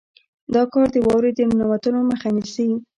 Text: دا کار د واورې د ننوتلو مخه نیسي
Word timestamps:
دا 0.53 0.63
کار 0.73 0.87
د 0.93 0.97
واورې 1.05 1.31
د 1.35 1.39
ننوتلو 1.49 1.99
مخه 2.11 2.27
نیسي 2.35 2.67